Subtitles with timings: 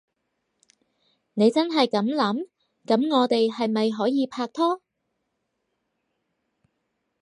[1.35, 2.49] 你真係噉諗？
[2.87, 4.81] 噉我哋係咪可以拍拖？